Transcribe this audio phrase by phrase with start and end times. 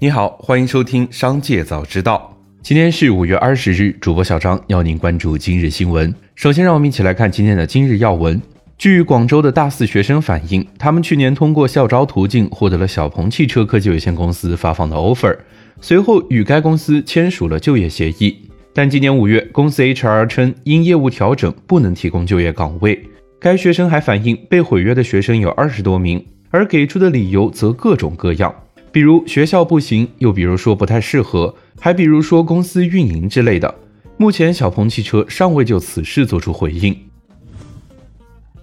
[0.00, 2.32] 你好，欢迎收听《商界早知道》。
[2.62, 6.14] 今天是五月二十日，主播小张要您关注今日新闻。
[6.36, 8.40] 首先，让我们一起来看今天的今日要闻。
[8.78, 15.36] 据广州的大四学生反映，他们去年通过校招途径获得了小鹏汽车科技有限公司发放的 offer，
[15.80, 18.36] 随后与该公司签署了就业协议。
[18.72, 23.02] 但今年五月，公司 HR 称因业务调整不能提供就业岗位。
[23.40, 28.54] 该学生还反映，被毁约的学生有二十多名，而给出的理由则各种各样。
[28.90, 33.74] 比如学校不行，又比如说不太适合，还比如说公司运营之类的。
[34.16, 36.96] 目前小鹏汽车尚未就此事作出回应。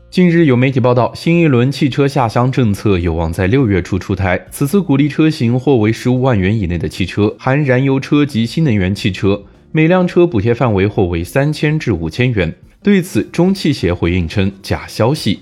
[0.09, 4.48] 近日有媒体报道，新一轮汽车下乡政策有望在六月初出台。
[4.50, 12.55] 此次鼓励车型或为十五万元以内的汽车，含燃油车及新能源汽车，每辆车补贴范围或为三千至五千元。
[12.81, 15.39] 对此，中汽协回应称假消息。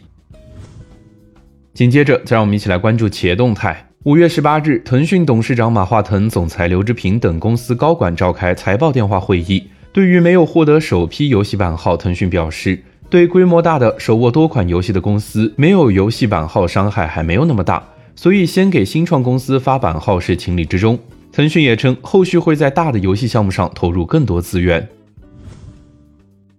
[1.73, 3.89] 紧接着，再让我们一起来关注企业动态。
[4.05, 9.65] 五月十八日，腾讯董事长马化腾、总裁刘志平等公司高管召开财报电话会议。
[9.93, 12.77] 对于没有获得首批游戏版号，腾讯表示，
[13.09, 17.81] 对规模大的手握多款游戏的公司，没有游戏版号伤害还没有那么大，
[18.13, 20.99] 所以先给新创公司发版号是情理之中。
[21.31, 24.85] 腾讯也称，后续会在大的游戏项目上投入更多资源。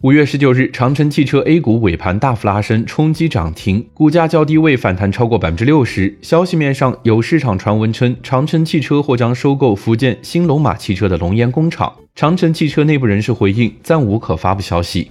[0.05, 6.15] 五月十九日，长城汽车 A 股尾盘大幅拉升，冲击涨停，股价较低位反弹超过百分之六十。
[6.21, 11.91] 消息面上有市场传闻称，长城汽车或将收购福建新龙马汽车的龙岩工厂。
[12.15, 15.11] 长城汽车内部人士回应，暂无可发布消息。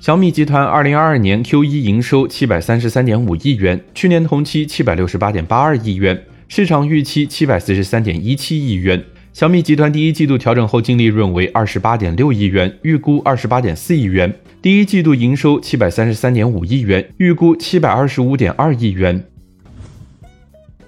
[0.00, 9.04] 小米集团二零二二年 Q 一营收七百三十三点五亿元，去年同期七百六十八点八二亿元，市场预期七百四十三点一七亿元。
[9.32, 14.30] 小米集团第一季度调整后净利润为二十八点六亿元，预估二十八点四亿元。
[14.60, 19.24] 第一季度营收七百三十三点五亿元，预估七百二十五点二亿元。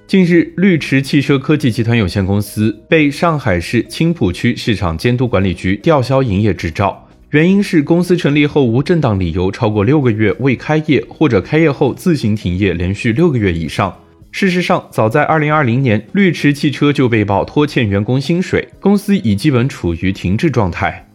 [0.07, 13.97] 近日，绿驰汽车科技集团有限公司被上海市青浦区市场监督管理局吊销营业执照，原因是公司成立后无正当理由超过六个月未开业，或者开业后自行停业连续六个月以上。
[14.35, 21.09] 事实上，早在二零二零年，绿驰汽车就被曝拖欠员工薪水，公司已基本处于停滞状态。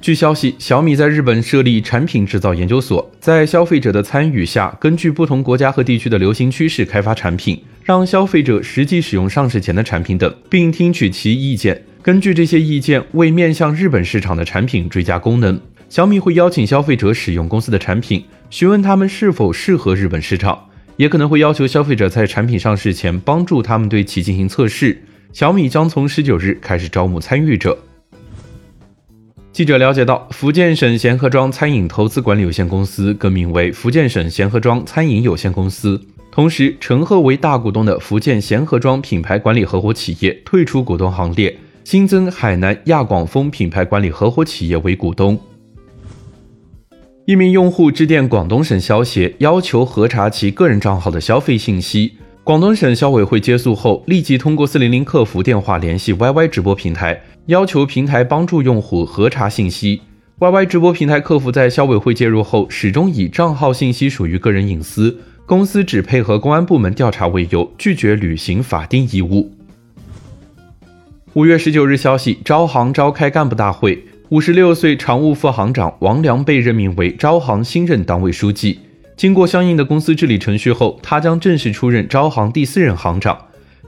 [0.00, 11.82] 据消息，小米在日本设立产品制造研究所，在消费者的参与下，根据不同国家和地区的流行趋势开发产品，让消费者实际使用上市前的产品等，并听取其意见。
[12.00, 20.56] 根据这些意见，为面向日本市场的产品追加功能，小米会邀请消费者使用公司的产品，询问他们是否适合日本市场。
[21.00, 25.02] 也可能会要求消费者在产品上市前帮助他们对其进行测试。
[25.32, 27.78] 小米将从十九日开始招募参与者。
[29.50, 35.98] 记者了解到，福建省贤合庄餐饮投资管理有限公司更名为福建省贤合庄餐饮有限公司，
[36.30, 45.40] 同时陈赫为大股东的福建贤合庄品牌管理合伙企业退出股东行列，新增海南亚广丰品牌管理合伙企业为股东。
[47.26, 52.14] 一名用户致电广东省消协，要求核查其个人账号的消费信息。
[52.42, 60.00] 广东省消委会接诉后，立即通过四零零客服电话联系 YY 直播平台，要求平台帮助用户核查信息。
[60.38, 69.52] YY 直播平台客服在消委会介入后，始终以账号信息属于个人隐私，公司只配合公安部门调查为由，拒绝履行法定义务。
[71.34, 74.02] 五月十九日消息，招行召开干部大会。
[74.30, 78.78] 五十六岁常务副行长王良被任命为招行新任党委书记。
[79.16, 83.36] 经过相应的公司治理程序后，他将正式出任招行第四任行长。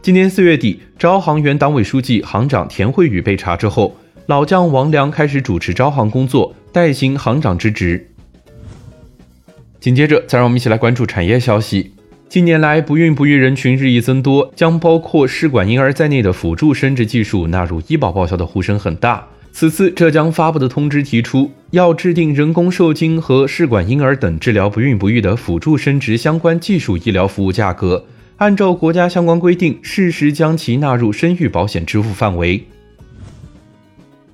[0.03, 8.09] 今年四月底，招行原党委书记、行长田慧宇被查之后，老将王良开始主持招行工作，代行行长之职。
[9.79, 11.93] 紧接着，再让我们一起来关注产业消息。
[12.29, 19.29] 近年来，不孕不育人群日益增多，将包括试管婴儿在内的辅助生殖技术纳入医保报销的呼声很大。
[19.55, 28.07] 此次浙江发布的通知提出，要制定人工受精和试管婴儿等治疗不孕不育的辅助生殖相关技术医疗服务价格，
[28.39, 32.65] 按照国家相关规定，适时将其纳入生育保险支付范围。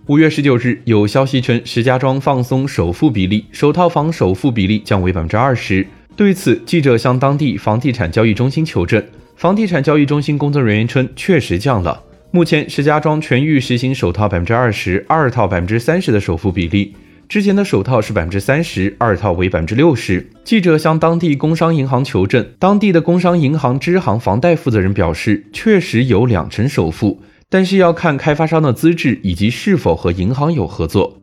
[0.06, 5.86] 五月十九日，有消息称石家庄放松首付比例，首套房首付比例降为百分之二十。
[6.16, 9.04] 对此，记者向当地房地产交易中心求证，
[9.36, 12.04] 房地产交易中心工作人员称，确实降了。
[12.30, 16.94] 目前，石家庄全域实行首套百分之二十二套百分之三十的首付比例，
[17.26, 20.28] 之前的首套是百分之三十二套为百分之六十。
[20.44, 31.22] 记者向当地工商银行求证，当地的工商银行支行房贷负责人表示，确实有两成首付，但是要看开发商的资质以及是否和银行有合作。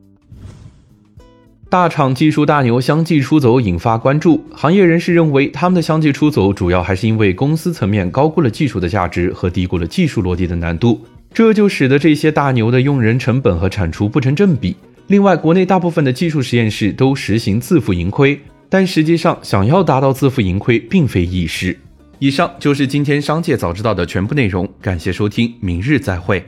[1.76, 4.42] 大厂技术大牛相继出走，引发关注。
[4.54, 11.02] 行业人士认为，他们的相继出走主要还是因为公司层面高估了技术的价值和低估了技术落地的难度，
[11.34, 14.74] 这就使得这些大牛的用人成本和产出不成正比。
[15.08, 18.40] 另外，国内大部分的技术实验室都实行自负盈亏，
[18.70, 21.78] 但实际上想要达到自负盈亏并非易事。
[22.20, 26.42] 以上就是今天商界早知道的全部内容，感谢收听，明日再会。